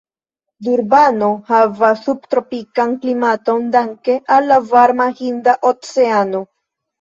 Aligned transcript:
Durbano 0.67 1.27
havas 1.51 2.01
sub-tropikan 2.07 2.95
klimaton 3.03 3.69
danke 3.77 4.17
al 4.39 4.49
la 4.53 4.59
varma 4.73 5.09
Hinda 5.21 5.55
Oceano. 5.75 6.43